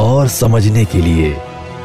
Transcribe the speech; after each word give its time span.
और 0.00 0.28
समझने 0.28 0.84
के 0.84 0.98
लिए 0.98 1.36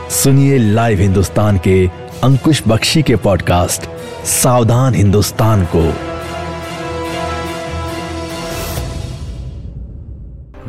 सुनिए 0.09 0.57
लाइव 0.57 0.99
हिंदुस्तान 0.99 1.57
के 1.57 1.87
अंकुश 2.23 2.61
बख्शी 2.67 3.01
के 3.01 3.15
पॉडकास्ट 3.15 3.89
सावधान 4.25 4.95
हिंदुस्तान 4.95 5.65
को। 5.75 5.81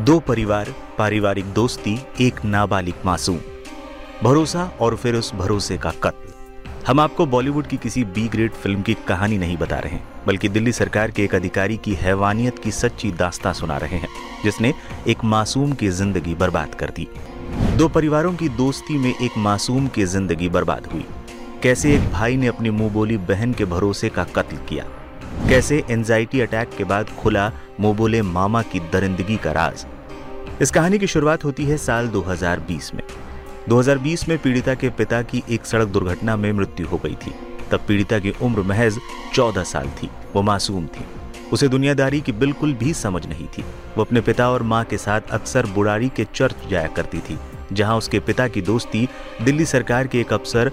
दो 0.02 0.18
परिवार, 0.18 0.74
पारिवारिक 0.98 1.44
दोस्ती, 1.44 1.98
एक 2.20 2.44
नाबालिग 2.44 2.94
मासूम। 3.06 3.38
भरोसा 4.22 4.70
और 4.80 4.96
फिर 4.96 5.14
उस 5.14 5.34
भरोसे 5.34 5.76
का 5.78 5.90
कत्ल। 5.90 6.30
हम 6.86 7.00
आपको 7.00 7.26
बॉलीवुड 7.26 7.66
की 7.66 7.76
किसी 7.76 8.04
बी 8.04 8.28
ग्रेड 8.28 8.52
फ़िल्म 8.52 8.82
की 8.82 8.94
कहानी 9.08 9.38
नहीं 9.38 9.56
बता 9.56 9.78
रहे 9.78 9.92
हैं, 9.92 10.02
बल्कि 10.26 10.48
दिल्ली 10.48 10.72
सरकार 10.72 11.10
के 11.10 11.24
एक 11.24 11.34
अधिकारी 11.34 11.76
की 11.76 11.94
हैवानियत 11.94 12.58
की 12.58 12.70
सच्ची 12.70 13.10
दास्तां 13.12 13.52
सुना 13.52 13.76
रहे 13.76 13.96
हैं, 13.96 14.08
जिसने 14.44 14.72
एक 15.08 15.24
मासूम 15.24 15.72
की 15.72 15.88
ज़िंदगी 15.88 16.34
बर्बाद 16.34 16.74
कर 16.74 16.86
दी। 16.86 17.08
दो 17.72 17.88
परिवारों 17.88 18.34
की 18.34 18.48
दोस्ती 18.48 18.98
में 18.98 19.14
एक 19.22 19.30
मासूम 19.38 19.86
की 19.86 20.04
ज़िंदगी 20.04 20.48
बर्बाद 20.48 20.86
हुई। 20.86 21.04
कैसे 21.62 21.94
एक 21.94 22.10
भाई 22.12 22.36
ने 22.36 22.46
अपनी 22.46 22.70
मुँह 22.70 22.90
बोली 22.90 23.16
बहन 23.16 23.52
के 23.52 23.64
भरोसे 23.64 24.08
का 24.08 24.24
कत्ल 24.24 24.56
किया? 24.56 24.84
कैसे 25.48 25.84
एंजाइटी 25.90 26.40
अटैक 26.40 26.70
के 26.78 26.84
बाद 26.84 27.10
खुला 27.10 27.52
मुँह 27.80 27.96
बोले 27.96 28.22
मामा 28.22 28.62
की 28.62 28.80
दरिंदगी 28.80 29.36
का 29.36 29.52
राज? 29.52 29.86
इस 30.62 30.70
कहानी 30.70 30.98
की 30.98 31.06
शुरुआत 31.06 31.44
होती 31.44 31.64
है 31.64 31.76
साल 31.76 32.08
2020 32.08 32.94
में। 32.94 33.02
2020 33.68 34.28
में 34.28 34.38
पीड़िता 34.38 34.74
के 34.74 34.90
पिता 34.90 35.22
की 35.22 35.42
एक 35.50 35.66
सड़क 35.66 35.88
दुर्घटना 35.88 36.36
में 36.36 36.52
मृत्यु 36.52 36.86
हो 36.86 36.96
गई 36.96 37.14
थी। 37.14 37.34
तब 37.70 37.80
पीड़िता 37.88 38.18
की 38.18 38.34
उम्र 38.42 38.62
महज 38.62 38.98
14 39.34 39.64
साल 39.64 39.86
थी। 39.86 40.10
वो 40.34 40.42
मासूम 40.42 40.86
थी। 40.86 41.04
उसे 41.52 41.68
दुनियादारी 41.68 42.20
की 42.20 42.32
बिल्कुल 42.32 42.74
भी 42.74 42.94
समझ 42.94 43.26
नहीं 43.26 43.46
थी। 43.46 43.64
वो 43.96 44.04
अपने 44.04 44.20
पिता 44.20 44.50
और 44.50 44.62
माँ 44.62 44.84
के 44.84 44.96
साथ 44.96 45.20
अक्सर 45.30 45.66
बुराड़ी 45.66 46.08
के 46.08 46.26
चर्च 46.34 46.54
जाया 46.70 46.86
करती 46.86 47.18
थी। 47.18 47.38
जहाँ 47.74 47.96
उसके 47.96 48.20
पिता 48.20 48.48
की 48.48 48.62
दोस्ती 48.62 49.08
दिल्ली 49.42 49.64
सरकार 49.64 50.06
के 50.06 50.20
एक 50.20 50.32
अफसर 50.32 50.72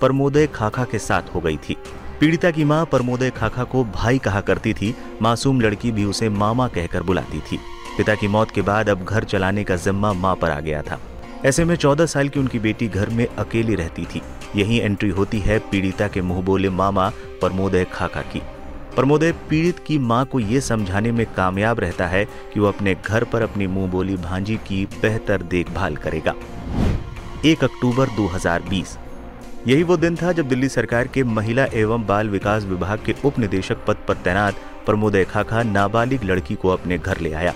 प्रमोदय 0.00 0.46
खाखा 0.46 0.84
के 0.84 0.98
साथ 0.98 1.34
हो 1.34 1.40
गई 1.40 1.56
थी। 1.56 1.76
पीड़िता 2.20 2.50
की 2.50 2.64
माँ 2.64 2.84
प्रमोदय 2.84 3.30
खाखा 3.30 3.64
को 3.64 3.84
भाई 3.84 4.18
कहा 4.18 4.40
करती 4.40 4.74
थी। 4.74 4.94
मासूम 5.22 5.60
लड़की 5.60 5.92
भी 5.92 6.04
उसे 6.04 6.28
मामा 6.28 6.68
कहकर 6.68 7.02
बुलाती 7.02 7.40
थी। 7.40 7.60
पिता 7.96 8.14
की 8.14 8.28
मौत 8.28 8.50
के 8.50 8.62
बाद 8.62 8.88
अब 8.88 9.04
घर 9.04 9.24
चलाने 9.24 9.64
का 9.64 9.76
जिम्मा 9.76 10.12
माँ 10.12 10.36
पर 10.36 10.50
आ 10.50 10.60
गया 10.60 10.82
था। 10.82 11.00
ऐसे 11.44 11.64
में 11.64 11.76
चौदह 11.76 12.06
साल 12.06 12.28
की 12.28 12.40
उनकी 12.40 12.58
बेटी 12.58 12.88
घर 12.88 13.08
में 13.08 13.26
अकेली 13.26 13.74
रहती 13.74 14.04
थी। 14.04 14.22
यही 14.56 14.78
एंट्री 14.78 15.10
होती 15.10 15.38
है 15.40 15.58
पीड़िता 15.58 16.08
के 16.08 16.20
मुँह 16.20 16.42
बोले 16.42 16.70
मामा 16.70 17.08
प्रमोदय 17.40 17.84
खाका 17.84 18.22
की। 18.22 18.42
प्रमोदय 18.96 19.32
पीड़ित 19.50 19.78
की 19.78 19.98
माँ 19.98 20.24
को 20.24 20.40
यह 20.40 20.60
समझाने 20.60 21.10
में 21.12 21.24
कामयाब 21.34 21.78
रहता 21.80 22.06
है 22.06 22.24
कि 22.24 22.60
वो 22.60 22.66
अपने 22.66 22.94
घर 23.06 23.24
पर 23.24 23.42
अपनी 23.42 23.66
मुँह 23.66 23.90
बोली 23.90 24.16
भांजी 24.16 24.56
की 24.56 24.84
बेहतर 25.02 25.42
देखभाल 25.42 25.96
करेगा। 25.96 26.34
एक 27.44 27.64
अक्टूबर 27.64 28.08
2020 28.08 28.96
यही 29.68 29.82
वो 29.82 29.96
दिन 29.96 30.16
था 30.16 30.32
जब 30.32 30.48
दिल्ली 30.48 30.68
सरकार 30.68 31.06
के 31.06 31.24
महिला 31.24 31.64
एवं 31.74 32.06
बाल 32.06 32.28
विकास 32.28 32.64
विभाग 32.64 33.00
के 33.06 33.14
उप 33.24 33.38
निदेशक 33.38 33.84
पद 33.86 34.04
पर 34.08 34.14
तैनात 34.14 34.54
प्रमोदय 34.86 35.24
खाखा 35.24 35.62
नाबालिग 35.62 36.24
लड़की 36.24 36.54
को 36.54 36.68
अपने 36.68 36.98
घर 36.98 37.20
ले 37.20 37.32
आया। 37.32 37.54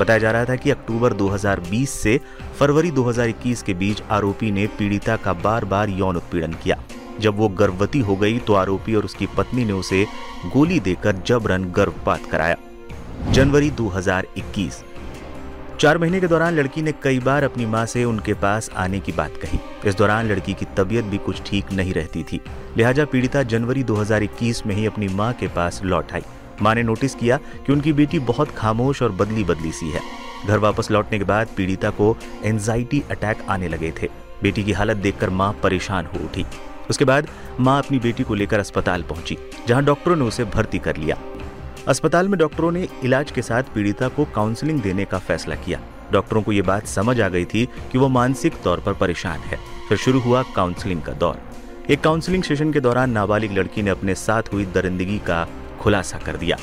बताया 0.00 0.18
जा 0.18 0.30
रहा 0.30 0.44
था 0.44 0.56
कि 0.56 0.70
अक्टूबर 0.70 1.12
2020 1.12 1.90
से 1.90 2.20
फरवरी 2.58 2.90
2021 2.90 3.62
के 3.62 3.74
बीच 3.74 4.02
आरोपी 4.10 4.50
ने 4.50 4.66
पीड़िता 4.78 5.16
का 5.16 5.32
बार 5.32 5.64
बार 5.64 5.90
यौन 5.90 6.16
उत्पीड़न 6.16 6.52
किया। 6.52 6.76
जब 7.20 7.36
वो 7.36 7.48
गर्भवती 7.48 8.00
हो 8.00 8.16
गई 8.16 8.38
तो 8.38 8.54
आरोपी 8.54 8.94
और 8.94 9.04
उसकी 9.04 9.26
पत्नी 9.36 9.64
ने 9.64 9.72
उसे 9.72 10.06
गोली 10.46 10.80
देकर 10.80 11.22
जबरन 11.26 11.64
गर्भपात 11.72 12.26
कराया। 12.26 12.56
जनवरी 13.30 13.70
2021 13.70 14.82
चार 15.80 15.98
महीने 15.98 16.20
के 16.20 16.26
दौरान 16.26 16.54
लड़की 16.54 16.82
ने 16.82 16.92
कई 17.02 17.18
बार 17.18 17.44
अपनी 17.44 17.66
माँ 17.66 17.84
से 17.86 18.04
उनके 18.04 18.34
पास 18.34 18.70
आने 18.76 19.00
की 19.00 19.12
बात 19.12 19.36
कही। 19.36 19.58
इस 19.86 19.94
दौरान 19.94 20.26
लड़की 20.26 20.54
की 20.54 20.66
तबीयत 20.76 21.04
भी 21.04 21.18
कुछ 21.18 21.42
ठीक 21.46 21.72
नहीं 21.72 21.92
रहती 21.94 22.22
थी। 22.22 22.40
लिहाजा 22.76 23.04
पीड़िता 23.04 23.42
जनवरी 23.42 23.82
2021 23.84 24.64
में 24.66 24.74
ही 24.74 24.86
अपनी 24.86 25.08
माँ 25.08 25.32
के 25.32 25.48
पास 25.48 25.80
लौट 25.84 26.12
आई। 26.12 26.22
माँ 26.62 26.74
ने 26.74 26.82
नोटिस 26.82 27.14
किया 27.14 27.36
कि 27.36 27.72
उनकी 27.72 27.92
बेटी 27.92 28.18
बहुत 28.18 28.50
खामोश 28.50 29.02
और 29.02 29.12
बदली 29.12 29.44
बदली 29.44 29.72
सी 29.72 29.90
है। 29.90 30.00
घर 30.46 30.58
वापस 30.58 30.90
लौटने 30.90 31.18
के 31.18 31.24
बाद 31.24 31.48
पीड़िता 31.56 31.90
को 31.90 32.16
एंजाइटी 32.44 33.02
अटैक 33.10 33.44
आने 33.48 33.68
लगे 33.68 33.92
थे। 34.02 34.08
बेटी 34.42 34.64
की 34.64 34.72
हालत 34.72 34.96
देखकर 34.96 35.30
माँ 35.30 35.52
परेशान 35.62 36.06
हो 36.06 36.24
उठी। 36.24 36.44
उसके 36.90 37.04
बाद 37.04 37.28
माँ 37.60 37.78
अपनी 37.78 37.98
बेटी 37.98 38.22
को 38.22 38.34
लेकर 38.34 38.58
अस्पताल 38.58 39.02
पहुँची, 39.02 39.38
जहाँ 39.68 39.84
डॉक्टरों 39.84 40.16
ने 40.16 40.24
उसे 40.24 40.44
भर्ती 40.44 40.78
कर 40.78 40.96
लिया। 40.96 41.16
अस्पताल 41.88 42.28
में 42.28 42.38
डॉक्टरों 42.38 42.70
ने 42.72 42.88
इलाज 43.04 43.30
के 43.30 43.42
साथ 43.42 43.62
पीड़िता 43.74 44.08
को 44.08 44.24
काउंसलिंग 44.24 44.80
देने 44.80 45.04
का 45.04 45.18
फैसला 45.18 45.54
किया। 45.54 45.80
डॉक्टरों 46.12 46.42
को 46.42 46.52
यह 46.52 46.62
बात 46.62 46.86
समझ 46.86 47.20
आ 47.20 47.28
गई 47.28 47.44
थी 47.44 47.68
कि 47.92 47.98
वो 47.98 48.08
मानसिक 48.08 48.60
तौर 48.64 48.80
पर 48.80 48.92
परेशान 48.92 49.40
है। 49.40 49.58
फिर 49.88 49.98
शुरू 49.98 50.20
हुआ 50.20 50.42
काउंसलिंग 50.56 51.02
का 51.02 51.12
दौर। 51.12 51.40
एक 51.90 52.00
काउंसलिंग 52.00 52.42
सेशन 52.42 52.72
के 52.72 52.80
दौरान 52.80 53.10
नाबालिग 53.10 53.52
लड़की 53.52 53.82
ने 53.82 53.90
अपने 53.90 54.14
साथ 54.14 54.42
हुई 54.52 54.64
दरिंदगी 54.64 55.18
का 55.18 55.46
खुलासा 55.80 56.18
कर 56.18 56.36
दिया। 56.36 56.56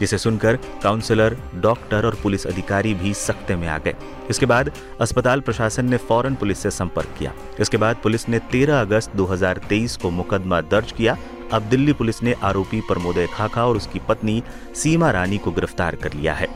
जिसे 0.00 0.18
सुनकर 0.18 0.56
काउंसलर, 0.82 1.36
डॉक्टर 1.54 2.06
और 2.06 2.18
पुलिस 2.22 2.46
अधिकारी 2.46 2.94
भी 2.94 3.14
सख्ते 3.14 3.56
में 3.56 3.68
आ 3.68 3.78
गए। 3.78 3.94
इसके 4.30 4.46
बाद 4.46 4.70
अस्पताल 5.00 5.40
प्रशासन 5.40 5.90
ने 5.90 5.96
फ़ौरन 5.96 6.34
पुलिस 6.34 6.58
से 6.58 6.70
संपर्क 6.70 7.14
किया। 7.18 7.32
इसके 7.60 7.76
बाद 7.76 7.96
पुलिस 7.96 8.28
ने 8.28 8.38
13 8.38 8.80
अगस्त 8.80 9.16
2023 9.16 9.96
को 9.96 10.10
मुकदमा 10.10 10.60
दर्ज 10.60 10.92
किया। 10.92 11.16
अब 11.52 11.62
दिल्ली 11.62 11.92
पुलिस 11.92 12.22
ने 12.22 12.34
आरोपी 12.42 12.80
प्रमोदय 12.80 13.26
खाखा 13.26 13.66
और 13.66 13.76
उसकी 13.76 13.98
पत्नी 13.98 14.42
सीमा 14.74 15.10
रानी 15.10 15.38
को 15.38 15.50
गिरफ़्तार 15.50 15.96
कर 15.96 16.12
लिया 16.12 16.34
है। 16.34 16.48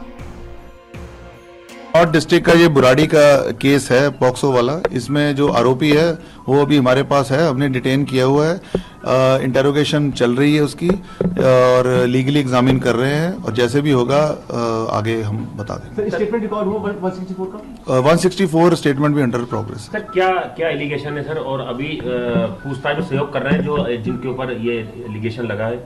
और 1.96 2.10
डिस्ट्रिक्ट 2.10 2.46
का 2.46 2.52
ये 2.52 2.66
बुराड़ी 2.68 3.06
का 3.06 3.20
केस 3.52 3.90
है 3.92 4.08
पॉक्सो 4.18 4.50
वाला। 4.52 4.72
इसमें 4.92 5.34
जो 5.36 5.48
आरोपी 5.60 5.90
है 5.90 6.10
वो 6.48 6.60
अभी 6.62 6.76
हमारे 6.76 7.02
पास 7.02 7.30
है 7.32 7.46
हमने 7.48 7.68
डिटेन 7.68 8.04
किया 8.04 8.24
हुआ 8.24 8.46
है। 8.46 9.42
इंटेरोगेशन 9.44 10.10
चल 10.12 10.34
रही 10.36 10.54
है 10.54 10.62
उसकी 10.62 10.88
और 10.88 11.88
लीगली 12.08 12.40
एग्जामिन 12.40 12.78
कर 12.78 12.94
रहे 12.96 13.14
हैं 13.14 13.32
और 13.34 13.54
जैसे 13.54 13.80
भी 13.80 13.90
होगा 13.90 14.18
आ, 14.18 14.60
आगे 14.98 15.20
हम 15.22 15.36
बता 15.56 15.74
देंगे। 15.76 16.10
स्टेटमेंट 16.10 16.42
रिकॉर्ड 16.42 16.68
हुआ 16.68 16.90
164 16.90 17.46
का? 17.52 17.98
वन 18.00 18.16
सिक्सटी 18.16 18.46
फोर 18.46 18.74
स्टेटमेंट 18.74 19.14
भी 19.16 19.22
अंडर 19.22 19.44
प्रोग्रेस 19.46 19.88
सर 19.92 20.00
क्या 20.12 20.30
क्या 20.56 20.68
एलिगेशन 20.68 21.16
है 21.18 21.22
सर? 21.24 21.38
और 21.38 21.60
अभी 21.68 21.98
पूछताछ 22.04 22.96
में 22.96 23.04
सहयोग 23.04 23.32
कर 23.32 23.42
रहे 23.42 23.54
हैं 23.54 23.64
जो 23.64 23.86
जिनके 24.04 24.28
ऊपर 24.28 24.52
ये 24.60 24.78
एलिगेशन 25.08 25.46
लगा 25.46 25.66
है? 25.66 25.84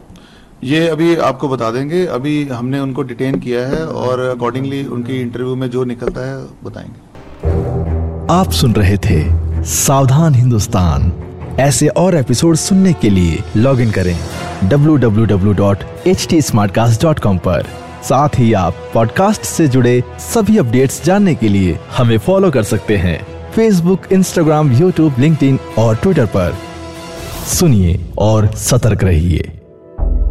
ये 0.64 0.88
अभी 0.88 1.16
आपको 1.16 1.48
बता 1.48 1.70
देंगे। 1.70 2.06
अभी 2.06 2.48
हमने 2.48 2.78
उनको 2.78 3.02
डिटेन 3.02 3.40
किया 3.40 3.66
है 3.66 3.86
और 3.86 4.20
अकॉर्डिंगली 4.20 4.84
उनकी 4.84 5.20
इंटरव्यू 5.20 5.56
में 5.56 5.70
जो 5.70 5.84
निकलता 5.84 6.30
है, 6.30 6.46
बताएँगे। 6.64 7.04
आप 8.34 8.50
सुन 8.50 8.72
रहे 8.72 8.96
थे 8.96 9.44
सावधान 9.64 10.34
हिंदुस्तान। 10.34 11.12
ऐसे 11.60 11.88
और 11.88 12.14
एपिसोड 12.14 12.54
सुनने 12.54 12.92
के 12.92 13.10
लिए 13.10 13.38
लॉग 13.56 13.80
इन 13.80 13.90
करें 13.90 14.18
www.htsmartcast.com 14.68 17.38
पर। 17.38 17.66
साथ 18.02 18.28
ही 18.38 18.52
आप 18.52 18.74
पॉडकास्ट 18.94 19.42
से 19.42 19.68
जुड़े 19.68 20.02
सभी 20.18 20.58
अपडेट्स 20.58 21.04
जानने 21.04 21.34
के 21.34 21.48
लिए 21.48 21.78
हमें 21.96 22.18
फॉलो 22.18 22.50
कर 22.50 22.62
सकते 22.62 22.96
हैं। 22.96 23.52
फेसबुक 23.52 24.00
इंस्टाग्राम 24.12 24.72
यूट्यूब 24.72 25.14
लिंक्डइन 25.18 25.58
और 25.78 25.96
ट्विटर 25.96 26.26
पर। 26.26 26.54
सुनिए 27.46 28.06
और 28.18 28.46
सतर्क 28.46 29.04
रहिए। 29.04 29.60